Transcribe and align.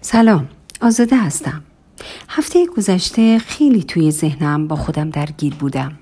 سلام 0.00 0.48
آزاده 0.80 1.16
هستم. 1.16 1.62
هفته 2.28 2.66
گذشته 2.66 3.38
خیلی 3.38 3.82
توی 3.82 4.10
ذهنم 4.10 4.68
با 4.68 4.76
خودم 4.76 5.10
درگیر 5.10 5.54
بودم. 5.54 5.92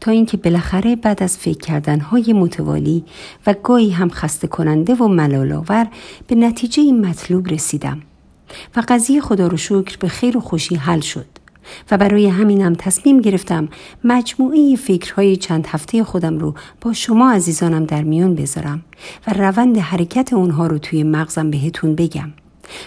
تا 0.00 0.10
اینکه 0.10 0.36
بالاخره 0.36 0.96
بعد 0.96 1.22
از 1.22 1.38
فکر 1.38 1.58
کردن 1.58 2.00
های 2.00 2.32
متوالی 2.32 3.04
و 3.46 3.54
گاهی 3.62 3.90
هم 3.90 4.10
خسته 4.10 4.46
کننده 4.46 4.94
و 4.94 5.08
ملالاور 5.08 5.86
به 6.26 6.34
نتیجه 6.34 6.82
این 6.82 7.06
مطلوب 7.06 7.48
رسیدم. 7.48 8.02
و 8.76 8.82
قضیه 8.88 9.20
خدا 9.20 9.46
رو 9.46 9.56
شکر 9.56 9.96
به 10.00 10.08
خیر 10.08 10.36
و 10.36 10.40
خوشی 10.40 10.76
حل 10.76 11.00
شد. 11.00 11.26
و 11.90 11.98
برای 11.98 12.26
همینم 12.26 12.74
تصمیم 12.74 13.20
گرفتم 13.20 13.68
مجموعه 14.04 14.76
فکرهای 14.76 15.36
چند 15.36 15.66
هفته 15.66 16.04
خودم 16.04 16.38
رو 16.38 16.54
با 16.80 16.92
شما 16.92 17.32
عزیزانم 17.32 17.84
در 17.84 18.02
میان 18.02 18.34
بذارم 18.34 18.84
و 19.26 19.32
روند 19.32 19.78
حرکت 19.78 20.32
اونها 20.32 20.66
رو 20.66 20.78
توی 20.78 21.02
مغزم 21.02 21.50
بهتون 21.50 21.94
بگم. 21.94 22.32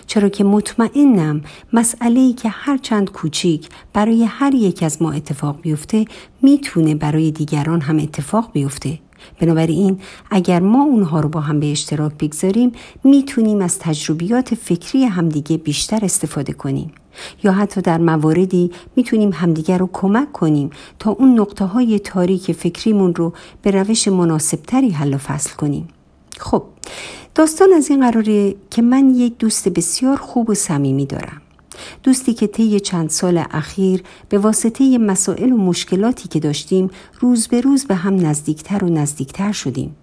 چرا 0.07 0.29
که 0.29 0.43
مطمئنم 0.43 1.41
مسئله 1.73 2.19
ای 2.19 2.33
که 2.33 2.49
هر 2.49 2.77
چند 2.77 3.11
کوچیک 3.11 3.69
برای 3.93 4.23
هر 4.23 4.55
یک 4.55 4.83
از 4.83 5.01
ما 5.01 5.11
اتفاق 5.11 5.61
بیفته 5.61 6.05
می‌تونه 6.41 6.95
برای 6.95 7.31
دیگران 7.31 7.81
هم 7.81 7.99
اتفاق 7.99 8.51
بیفته. 8.53 8.99
بنابراین 9.39 9.99
اگر 10.31 10.59
ما 10.59 10.83
اونها 10.83 11.19
رو 11.19 11.29
با 11.29 11.39
هم 11.39 11.59
به 11.59 11.71
اشتراک 11.71 12.13
بگذاریم 12.19 12.71
می‌تونیم 13.03 13.61
از 13.61 13.79
تجربیات 13.79 14.55
فکری 14.55 15.05
همدیگه 15.05 15.57
بیشتر 15.57 15.99
استفاده 16.05 16.53
کنیم. 16.53 16.91
یا 17.43 17.51
حتی 17.51 17.81
در 17.81 17.97
مواردی 17.97 18.71
می‌تونیم 18.95 19.31
همدیگر 19.33 19.77
رو 19.77 19.89
کمک 19.93 20.31
کنیم 20.31 20.69
تا 20.99 21.11
اون 21.11 21.39
نقطه 21.39 21.65
های 21.65 21.99
تاریک 21.99 22.51
فکریمون 22.51 23.15
رو 23.15 23.33
به 23.61 23.71
روش 23.71 24.07
مناسبتری 24.07 24.89
حل 24.89 25.13
و 25.13 25.17
فصل 25.17 25.55
کنیم. 25.55 25.87
خب 26.41 26.63
داستان 27.35 27.73
از 27.73 27.89
این 27.89 28.11
قراره 28.11 28.55
که 28.69 28.81
من 28.81 29.09
یک 29.09 29.37
دوست 29.37 29.69
بسیار 29.69 30.17
خوب 30.17 30.49
و 30.49 30.53
صمیمی 30.53 31.05
دارم. 31.05 31.41
دوستی 32.03 32.33
که 32.33 32.47
طی 32.47 32.79
چند 32.79 33.09
سال 33.09 33.43
اخیر 33.51 34.03
به 34.29 34.37
واسطه 34.37 34.97
مسائل 34.97 35.51
و 35.51 35.57
مشکلاتی 35.57 36.27
که 36.27 36.39
داشتیم 36.39 36.89
روز 37.19 37.47
به 37.47 37.61
روز 37.61 37.85
به 37.85 37.95
هم 37.95 38.25
نزدیکتر 38.25 38.83
و 38.83 38.89
نزدیکتر 38.89 39.51
شدیم. 39.51 39.95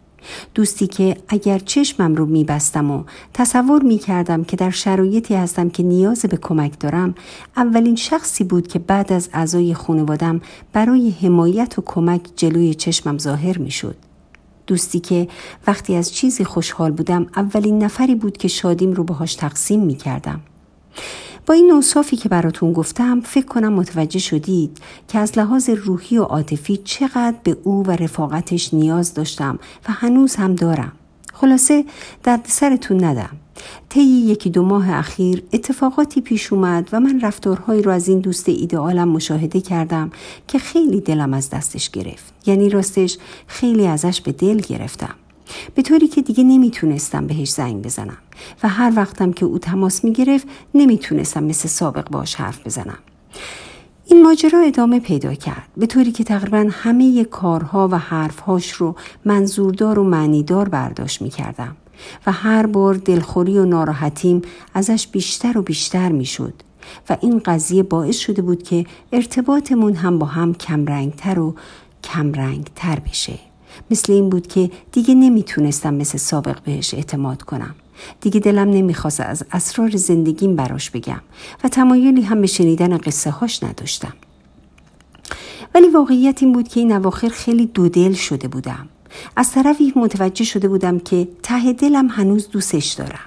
دوستی 0.55 0.87
که 0.87 1.17
اگر 1.29 1.59
چشمم 1.59 2.15
رو 2.15 2.27
میبستم 2.27 2.91
و 2.91 3.05
تصور 3.35 3.83
می‌کردم 3.83 4.45
که 4.45 4.57
در 4.57 4.71
شرایطی 4.71 5.35
هستم 5.35 5.71
که 5.71 5.83
نیاز 5.83 6.23
به 6.23 6.37
کمک 6.37 6.81
دارم 6.81 7.15
اولین 7.57 7.97
شخصی 7.97 8.45
بود 8.45 8.69
که 8.69 8.79
بعد 8.79 9.13
از 9.13 9.29
اعضای 9.33 9.75
خانوادم 9.75 10.41
برای 10.73 11.11
حمایت 11.11 11.79
و 11.79 11.83
کمک 11.87 12.21
جلوی 12.37 12.75
چشمم 12.75 13.19
ظاهر 13.19 13.59
می‌شد. 13.59 14.08
دوستی 14.69 15.01
که 15.01 15.29
وقتی 15.67 15.97
از 15.97 16.15
چیزی 16.15 16.45
خوشحال 16.45 16.91
بودم 16.91 17.27
اولین 17.37 17.85
نفری 17.85 18.15
بود 18.15 18.37
که 18.37 18.49
شادیم 18.49 18.93
رو 18.93 19.05
باهاش 19.05 19.35
تقسیم 19.35 19.81
می 19.81 19.95
کردم. 19.95 20.41
با 21.47 21.55
این 21.55 21.71
اوصافی 21.71 22.17
که 22.17 22.29
براتون 22.29 22.73
گفتم 22.73 23.21
فکر 23.21 23.47
کنم 23.47 23.73
متوجه 23.73 24.19
شدید 24.19 24.79
که 25.09 25.19
از 25.19 25.39
لحاظ 25.39 25.71
روحی 25.71 26.19
و 26.19 26.23
عاطفی 26.23 26.77
چقدر 26.77 27.37
به 27.43 27.57
او 27.65 27.85
و 27.87 27.91
رفاقتش 27.91 28.75
نیاز 28.75 29.15
داشتم 29.15 29.59
و 29.89 29.93
هنوز 29.93 30.37
هم 30.37 30.55
دارم. 30.55 30.93
خلاصه 31.33 31.85
درد 32.23 32.45
سرتون 32.49 33.05
ندم. 33.05 33.37
طی 33.89 34.01
یکی 34.01 34.51
دو 34.51 34.63
ماه 34.63 34.91
اخیر 34.91 35.43
اتفاقاتی 35.53 36.21
پیش 36.21 36.53
اومد 36.53 36.89
و 36.93 37.01
من 37.01 37.21
رفتارهایی 37.21 37.83
رو 37.83 37.91
از 37.91 38.09
این 38.09 38.19
دوست 38.19 38.49
ایدئالم 38.49 39.09
مشاهده 39.09 39.61
کردم 39.61 40.11
که 40.49 40.59
خیلی 40.59 41.01
دلم 41.01 41.35
از 41.35 41.51
دستش 41.51 41.91
گرفت. 41.91 42.35
یعنی 42.47 42.69
راستش 42.69 43.19
خیلی 43.47 43.87
ازش 43.87 44.21
به 44.21 44.33
دل 44.33 44.61
گرفتم. 44.61 45.15
به 45.75 45.83
طوری 45.83 46.09
که 46.09 46.23
دیگه 46.23 46.45
نمی‌تونستم 46.45 47.27
بهش 47.27 47.51
زنگ 47.51 47.83
بزنم 47.83 48.19
و 48.63 48.69
هر 48.69 48.93
وقتم 48.97 49.33
که 49.33 49.47
او 49.47 49.59
تماس 49.59 50.05
می‌گرفت 50.05 50.47
نمی‌تونستم 50.75 51.45
مثل 51.45 51.69
سابق 51.69 52.09
باش 52.11 52.35
حرف 52.35 52.67
بزنم. 52.67 52.99
این 54.07 54.23
ماجرا 54.23 54.61
ادامه 54.61 55.01
پیدا 55.01 55.35
کرد 55.35 55.69
به 55.77 55.87
طوری 55.87 56.13
که 56.13 56.25
تقریبا 56.25 56.69
همه 56.71 57.25
کارها 57.25 57.89
و 57.89 57.99
حرفهاش 57.99 58.73
رو 58.73 58.97
منظوردار 59.25 59.99
و 59.99 60.05
معنیدار 60.05 60.69
برداشت 60.69 61.23
می 61.23 61.31
کردم 61.31 61.77
و 62.27 62.33
هر 62.33 62.67
بار 62.67 62.95
دلخوری 62.95 63.59
و 63.59 63.65
ناراحتیم 63.65 64.43
ازش 64.75 65.07
بیشتر 65.07 65.59
و 65.59 65.63
بیشتر 65.63 66.13
می 66.13 66.25
شد 66.25 66.55
و 67.11 67.17
این 67.21 67.39
قضیه 67.39 67.83
باعث 67.83 68.17
شده 68.17 68.43
بود 68.43 68.63
که 68.63 68.87
ارتباطمون 69.13 69.95
هم 69.95 70.19
با 70.19 70.27
هم 70.27 70.55
کمرنگتر 70.55 71.39
و 71.39 71.55
کمرنگتر 72.05 72.99
بشه. 72.99 73.39
مثل 73.91 74.13
این 74.13 74.31
بود 74.31 74.47
که 74.47 74.71
دیگه 74.93 75.15
نمی‌تونستم 75.15 75.95
مثل 75.95 76.19
سابق 76.19 76.63
بهش 76.63 76.95
اعتماد 76.95 77.43
کنم. 77.43 77.75
دیگه 78.21 78.41
دلم 78.41 78.71
نمی‌خواست 78.71 79.21
از 79.21 79.45
اسرار 79.53 79.97
زندگیم 79.97 80.57
براش 80.57 80.91
بگم 80.91 81.21
و 81.65 81.69
تمایلی 81.69 82.23
هم 82.23 82.41
به 82.41 82.47
شنیدن 82.47 82.99
قصه 82.99 83.31
هاش 83.31 83.63
نداشتم. 83.63 84.13
ولی 85.75 85.89
واقعیت 85.89 86.43
این 86.43 86.53
بود 86.53 86.69
که 86.69 86.81
این 86.81 86.93
اواخر 86.93 87.29
خیلی 87.29 87.67
دودل 87.67 88.13
شده 88.13 88.49
بودم. 88.49 88.89
از 89.37 89.53
طرفی 89.53 89.93
متوجه 89.97 90.45
شده 90.45 90.69
بودم 90.69 90.99
که 90.99 91.29
ته 91.43 91.73
دلم 91.73 92.09
هنوز 92.09 92.49
دوستش 92.49 92.93
دارم 92.93 93.21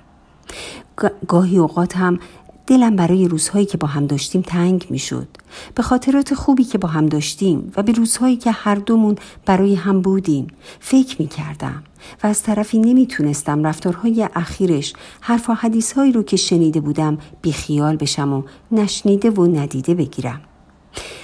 گاهی 1.28 1.58
اوقات 1.58 1.98
هم 1.98 2.20
دلم 2.68 2.96
برای 2.96 3.28
روزهایی 3.28 3.66
که 3.66 3.78
با 3.78 3.88
هم 3.88 4.08
داشتیم 4.08 4.42
تنگ 4.42 4.88
می 4.90 5.00
شد. 5.00 5.28
به 5.76 5.84
خاطرات 5.84 6.34
خوبی 6.34 6.64
که 6.64 6.78
با 6.78 6.88
هم 6.88 7.06
داشتیم 7.06 7.72
و 7.78 7.84
به 7.84 7.92
روزهایی 7.92 8.38
که 8.38 8.52
هر 8.52 8.76
دومون 8.76 9.16
برای 9.46 9.76
هم 9.76 10.02
بودیم 10.02 10.48
فکر 10.80 11.22
می 11.22 11.28
کردم 11.28 11.84
و 12.24 12.28
از 12.28 12.44
طرفی 12.44 12.80
نمی 12.80 13.08
تونستم 13.08 13.64
رفتارهای 13.64 14.30
اخیرش 14.36 14.94
حرف 15.22 15.50
و 15.50 15.54
حدیثهایی 15.54 16.12
رو 16.12 16.24
که 16.24 16.38
شنیده 16.38 16.80
بودم 16.80 17.18
بیخیال 17.42 17.96
بشم 17.96 18.34
و 18.34 18.44
نشنیده 18.72 19.30
و 19.30 19.46
ندیده 19.46 19.94
بگیرم. 19.94 20.42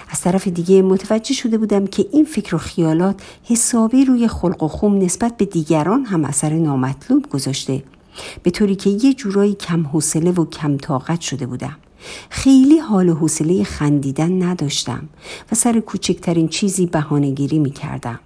از 0.10 0.22
طرف 0.22 0.48
دیگه 0.48 0.82
متوجه 0.82 1.34
شده 1.34 1.58
بودم 1.58 1.88
که 1.88 2.06
این 2.12 2.26
فکر 2.26 2.56
و 2.56 2.58
خیالات 2.58 3.22
حسابی 3.44 4.06
روی 4.06 4.28
خلق 4.28 4.64
و 4.64 4.68
خوم 4.68 4.98
نسبت 4.98 5.38
به 5.38 5.46
دیگران 5.46 6.06
هم 6.06 6.26
اثر 6.26 6.54
نامطلوب 6.54 7.30
گذاشته 7.30 7.84
به 8.44 8.52
طوری 8.52 8.76
که 8.76 8.90
یه 8.90 9.14
جورایی 9.14 9.54
کم 9.54 9.88
حوصله 9.88 10.32
و 10.32 10.46
کم 10.46 10.78
طاقت 10.78 11.22
شده 11.22 11.46
بودم 11.46 11.78
خیلی 12.30 12.78
حال 12.78 13.10
و 13.10 13.16
حوصله 13.16 13.64
خندیدن 13.64 14.44
نداشتم 14.44 15.10
و 15.52 15.56
سر 15.56 15.80
کوچکترین 15.80 16.48
چیزی 16.48 16.86
بهانهگیری 16.86 17.60
می 17.60 17.72
کردم. 17.72 18.20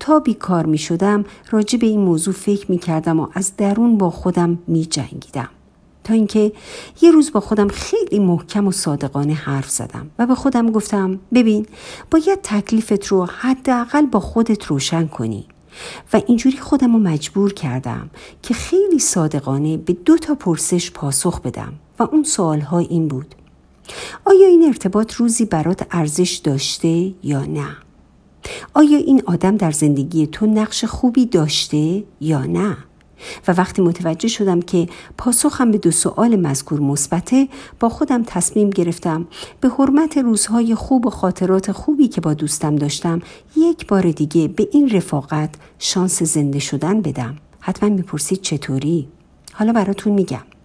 تا 0.00 0.20
بیکار 0.20 0.66
می 0.66 0.78
شدم 0.78 1.24
راجع 1.50 1.78
به 1.78 1.86
این 1.86 2.00
موضوع 2.00 2.34
فکر 2.34 2.70
می 2.70 2.78
کردم 2.78 3.20
و 3.20 3.28
از 3.34 3.56
درون 3.56 3.98
با 3.98 4.10
خودم 4.10 4.58
می 4.66 4.86
جنگیدم. 4.86 5.48
تا 6.08 6.14
اینکه 6.14 6.52
یه 7.02 7.10
روز 7.10 7.32
با 7.32 7.40
خودم 7.40 7.68
خیلی 7.68 8.18
محکم 8.18 8.66
و 8.66 8.72
صادقانه 8.72 9.34
حرف 9.34 9.70
زدم 9.70 10.10
و 10.18 10.26
به 10.26 10.34
خودم 10.34 10.70
گفتم 10.70 11.18
ببین 11.34 11.66
باید 12.10 12.38
تکلیفت 12.42 13.06
رو 13.06 13.24
حداقل 13.26 14.06
با 14.06 14.20
خودت 14.20 14.64
روشن 14.66 15.06
کنی 15.06 15.46
و 16.12 16.20
اینجوری 16.26 16.58
خودم 16.58 16.92
رو 16.92 16.98
مجبور 16.98 17.52
کردم 17.52 18.10
که 18.42 18.54
خیلی 18.54 18.98
صادقانه 18.98 19.76
به 19.76 19.92
دو 19.92 20.16
تا 20.16 20.34
پرسش 20.34 20.90
پاسخ 20.90 21.40
بدم 21.40 21.72
و 21.98 22.02
اون 22.02 22.24
سوالها 22.24 22.78
این 22.78 23.08
بود 23.08 23.34
آیا 24.24 24.46
این 24.46 24.64
ارتباط 24.66 25.14
روزی 25.14 25.44
برات 25.44 25.86
ارزش 25.90 26.40
داشته 26.44 27.14
یا 27.22 27.44
نه؟ 27.44 27.76
آیا 28.74 28.98
این 28.98 29.22
آدم 29.26 29.56
در 29.56 29.70
زندگی 29.70 30.26
تو 30.26 30.46
نقش 30.46 30.84
خوبی 30.84 31.26
داشته 31.26 32.04
یا 32.20 32.44
نه؟ 32.44 32.76
و 33.48 33.52
وقتی 33.52 33.82
متوجه 33.82 34.28
شدم 34.28 34.60
که 34.60 34.88
پاسخم 35.18 35.70
به 35.70 35.78
دو 35.78 35.90
سوال 35.90 36.36
مذکور 36.36 36.80
مثبته 36.80 37.48
با 37.80 37.88
خودم 37.88 38.22
تصمیم 38.22 38.70
گرفتم 38.70 39.26
به 39.60 39.68
حرمت 39.68 40.18
روزهای 40.18 40.74
خوب 40.74 41.06
و 41.06 41.10
خاطرات 41.10 41.72
خوبی 41.72 42.08
که 42.08 42.20
با 42.20 42.34
دوستم 42.34 42.76
داشتم 42.76 43.22
یک 43.56 43.86
بار 43.86 44.10
دیگه 44.10 44.48
به 44.48 44.68
این 44.72 44.90
رفاقت 44.90 45.50
شانس 45.78 46.22
زنده 46.22 46.58
شدن 46.58 47.02
بدم. 47.02 47.36
حتما 47.60 47.88
می‌پرسید 47.88 48.40
چطوری؟ 48.40 49.08
حالا 49.52 49.72
براتون 49.72 50.12
میگم. 50.12 50.57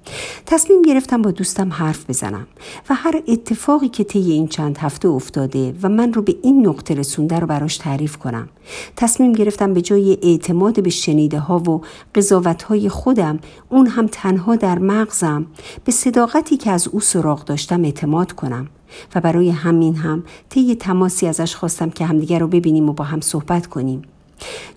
تصمیم 0.46 0.82
گرفتم 0.82 1.22
با 1.22 1.32
دوستم 1.32 1.74
حرف 1.74 2.10
بزنم 2.10 2.48
و 2.90 2.94
هر 2.94 3.22
اتفاقی 3.28 3.90
که 3.90 4.04
طی 4.04 4.32
این 4.32 4.48
چند 4.48 4.78
هفته 4.78 5.08
افتاده 5.08 5.76
و 5.82 5.90
من 5.90 6.14
رو 6.14 6.22
به 6.22 6.36
این 6.44 6.68
نقطه 6.68 6.94
رسونده 6.94 7.40
رو 7.40 7.48
براش 7.48 7.78
تعریف 7.78 8.18
کنم. 8.18 8.50
تصمیم 8.96 9.34
گرفتم 9.34 9.74
به 9.74 9.82
جای 9.82 10.18
اعتماد 10.22 10.84
به 10.84 10.90
شنیده 10.90 11.40
ها 11.40 11.60
و 11.60 11.82
قضاوت 12.16 12.64
های 12.64 12.90
خودم 12.90 13.40
اون 13.70 13.88
هم 13.88 14.08
تنها 14.08 14.56
در 14.56 14.80
مغزم 14.80 15.46
به 15.86 15.92
صداقتی 15.92 16.58
که 16.58 16.72
از 16.72 16.88
او 16.88 17.00
سراغ 17.00 17.46
داشتم 17.46 17.84
اعتماد 17.84 18.32
کنم 18.32 18.68
و 19.16 19.22
برای 19.22 19.50
همین 19.50 19.96
هم 19.96 20.24
طی 20.50 20.76
تماسی 20.76 21.28
ازش 21.28 21.56
خواستم 21.56 21.90
که 21.90 22.06
همدیگر 22.06 22.40
رو 22.40 22.48
ببینیم 22.48 22.90
و 22.90 22.94
با 22.94 23.04
هم 23.04 23.22
صحبت 23.22 23.68
کنیم. 23.68 24.02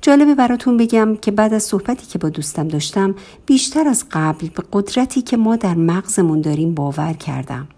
جالبه 0.02 0.34
براتون 0.34 0.76
بگم 0.76 1.16
که 1.16 1.30
بعد 1.30 1.54
از 1.54 1.62
صحبتی 1.62 2.06
که 2.06 2.18
با 2.18 2.28
دوستم 2.28 2.68
داشتم 2.68 3.14
بیشتر 3.46 3.88
از 3.88 4.04
قبل 4.10 4.48
به 4.48 4.62
قدرتی 4.72 5.22
که 5.22 5.36
ما 5.36 5.56
در 5.56 5.74
مغزمون 5.74 6.40
داریم 6.40 6.74
باور 6.74 7.12
کردم. 7.12 7.68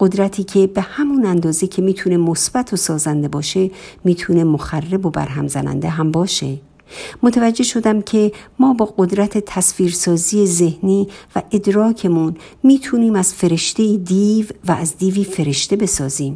قدرتی 0.00 0.44
که 0.44 0.66
به 0.66 0.80
همون 0.80 1.26
اندازه 1.26 1.66
که 1.66 1.82
می‌تونه 1.82 2.16
مثبت 2.16 2.72
و 2.72 2.76
سازنده 2.76 3.28
باشه 3.28 3.70
می‌تونه 4.04 4.44
مخرب 4.44 5.06
و 5.06 5.10
برهم 5.10 5.48
زننده 5.48 5.88
هم 5.88 6.10
باشه. 6.10 6.58
متوجه 7.22 7.64
شدم 7.64 8.00
که 8.02 8.32
ما 8.58 8.72
با 8.72 8.84
قدرت 8.98 9.38
تصویرسازی 9.38 10.46
ذهنی 10.46 11.08
و 11.36 11.42
ادراکمون 11.52 12.36
می‌تونیم 12.62 13.14
از 13.14 13.34
فرشته 13.34 13.96
دیو 13.96 14.46
و 14.68 14.72
از 14.72 14.96
دیوی 14.96 15.24
فرشته 15.24 15.76
بسازیم. 15.76 16.34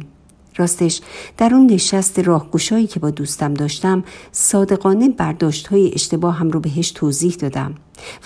راستش 0.55 1.01
در 1.37 1.53
اون 1.53 1.71
نشست 1.71 2.19
راهگشایی 2.19 2.87
که 2.87 2.99
با 2.99 3.09
دوستم 3.09 3.53
داشتم 3.53 4.03
صادقانه 4.31 5.09
برداشت 5.09 5.67
های 5.67 5.91
اشتباه 5.93 6.35
هم 6.35 6.49
رو 6.49 6.59
بهش 6.59 6.91
توضیح 6.91 7.35
دادم 7.35 7.75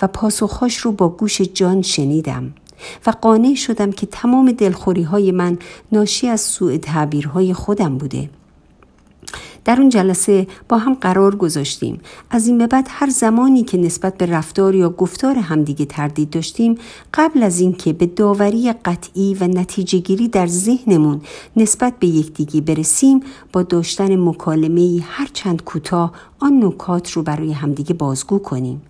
و 0.02 0.06
پاسخهاش 0.06 0.76
رو 0.76 0.92
با 0.92 1.08
گوش 1.08 1.40
جان 1.40 1.82
شنیدم 1.82 2.54
و 3.06 3.10
قانع 3.10 3.54
شدم 3.54 3.92
که 3.92 4.06
تمام 4.06 4.52
دلخوری 4.52 5.02
های 5.02 5.32
من 5.32 5.58
ناشی 5.92 6.28
از 6.28 6.40
سوء 6.40 6.76
تعبیرهای 6.76 7.54
خودم 7.54 7.98
بوده. 7.98 8.30
در 9.66 9.80
اون 9.80 9.88
جلسه 9.88 10.46
با 10.68 10.78
هم 10.78 10.94
قرار 10.94 11.36
گذاشتیم. 11.36 12.00
از 12.30 12.46
این 12.46 12.58
به 12.58 12.66
بعد 12.66 12.86
هر 12.90 13.10
زمانی 13.10 13.62
که 13.62 13.78
نسبت 13.78 14.18
به 14.18 14.26
رفتار 14.26 14.74
یا 14.74 14.90
گفتار 14.90 15.38
همدیگه 15.38 15.84
تردید 15.84 16.30
داشتیم 16.30 16.78
قبل 17.14 17.42
از 17.42 17.60
اینکه 17.60 17.92
به 17.92 18.06
داوری 18.06 18.72
قطعی 18.72 19.34
و 19.40 19.44
نتیجه 19.44 19.98
گیری 19.98 20.28
در 20.28 20.46
ذهنمون 20.46 21.20
نسبت 21.56 21.98
به 21.98 22.06
یکدیگه 22.06 22.60
برسیم 22.60 23.20
با 23.52 23.62
داشتن 23.62 24.16
مکالمه 24.16 25.00
هر 25.02 25.28
چند 25.32 25.64
کوتاه 25.64 26.12
آن 26.38 26.64
نکات 26.64 27.10
رو 27.10 27.22
برای 27.22 27.52
همدیگه 27.52 27.94
بازگو 27.94 28.38
کنیم 28.38 28.82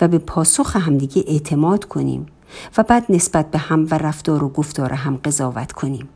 و 0.00 0.08
به 0.08 0.18
پاسخ 0.18 0.76
همدیگه 0.76 1.24
اعتماد 1.26 1.84
کنیم 1.84 2.26
و 2.78 2.82
بعد 2.82 3.04
نسبت 3.08 3.50
به 3.50 3.58
هم 3.58 3.86
و 3.90 3.94
رفتار 3.94 4.44
و 4.44 4.48
گفتار 4.48 4.92
هم 4.92 5.16
قضاوت 5.16 5.72
کنیم. 5.72 6.08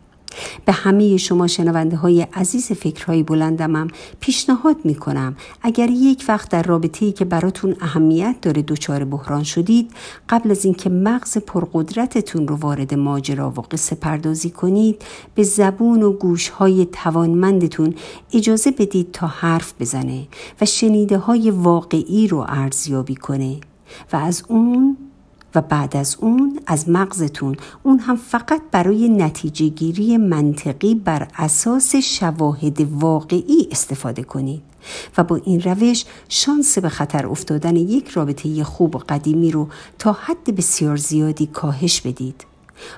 به 0.65 0.73
همه 0.73 1.17
شما 1.17 1.47
شنونده 1.47 1.97
های 1.97 2.27
عزیز 2.35 2.73
فکرهای 2.73 3.23
بلندمم 3.23 3.89
پیشنهاد 4.21 4.77
می 4.85 4.95
کنم 4.95 5.37
اگر 5.63 5.91
یک 5.91 6.25
وقت 6.29 6.51
در 6.51 6.63
رابطه 6.63 7.13
که 7.13 7.25
براتون 7.25 7.77
اهمیت 7.81 8.37
داره 8.43 8.63
دچار 8.63 9.05
بحران 9.05 9.43
شدید 9.43 9.91
قبل 10.29 10.51
از 10.51 10.65
اینکه 10.65 10.91
مغز 10.91 11.39
پرقدرتتون 11.39 12.49
رو 12.49 12.57
وارد 12.57 12.95
ماجرا 12.95 13.51
و 13.51 13.61
قصه 13.61 13.97
پردازی 13.97 14.51
کنید 14.51 15.03
به 15.35 15.43
زبون 15.43 16.03
و 16.03 16.13
گوش 16.13 16.49
های 16.49 16.87
توانمندتون 16.93 17.95
اجازه 18.33 18.71
بدید 18.71 19.13
تا 19.13 19.27
حرف 19.27 19.75
بزنه 19.81 20.27
و 20.61 20.67
شنیده 20.67 21.19
های 21.19 21.51
واقعی 21.51 22.29
رو 22.29 22.47
ارزیابی 22.49 23.15
کنه 23.15 23.57
و 24.13 24.17
از 24.17 24.43
اون 24.49 24.97
و 25.55 25.61
بعد 25.61 25.97
از 25.97 26.17
اون 26.21 26.61
از 26.67 26.89
مغزتون 26.89 27.57
اون 27.83 27.99
هم 27.99 28.17
فقط 28.17 28.63
برای 28.71 29.09
نتیجه 29.09 29.69
گیری 29.69 30.17
منطقی 30.17 30.95
بر 30.95 31.29
اساس 31.37 31.97
شواهد 31.97 32.81
واقعی 32.81 33.69
استفاده 33.71 34.23
کنید 34.23 34.63
و 35.19 35.25
با 35.25 35.37
این 35.37 35.61
روش 35.61 36.05
شانس 36.29 36.79
به 36.79 36.89
خطر 36.89 37.27
افتادن 37.27 37.77
یک 37.77 38.09
رابطه 38.09 38.65
خوب 38.65 38.97
و 38.97 38.99
قدیمی 38.99 39.51
رو 39.51 39.69
تا 39.99 40.13
حد 40.13 40.57
بسیار 40.57 40.97
زیادی 40.97 41.47
کاهش 41.47 42.01
بدید. 42.01 42.45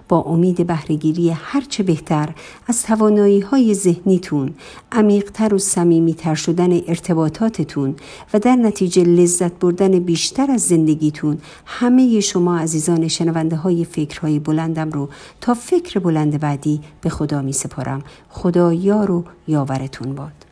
با 0.09 0.21
امید 0.21 0.67
بهرهگیری 0.67 1.31
هرچه 1.31 1.83
بهتر 1.83 2.29
از 2.67 2.83
توانایی 2.83 3.41
های 3.41 3.75
ذهنیتون 3.75 4.55
عمیقتر 4.93 5.55
و 5.55 5.59
صمیمیتر 5.59 6.35
شدن 6.35 6.73
ارتباطاتتون 6.73 7.95
و 8.35 8.39
در 8.39 8.57
نتیجه 8.57 9.05
لذت 9.05 9.53
بردن 9.53 9.99
بیشتر 9.99 10.51
از 10.51 10.61
زندگیتون 10.61 11.39
همه 11.67 12.21
شما 12.21 12.59
عزیزان 12.59 13.09
شنونده 13.09 13.57
های 13.57 13.85
فکرهای 13.85 14.39
بلندم 14.39 14.91
رو 14.91 15.09
تا 15.41 15.55
فکر 15.55 16.01
بلند 16.01 16.41
بعدی 16.41 16.81
به 17.01 17.11
خدا 17.11 17.43
می 17.43 17.53
سپارم 17.53 18.03
خدا 18.29 18.73
یار 18.73 19.11
و 19.11 19.25
یاورتون 19.49 20.15
باد. 20.15 20.43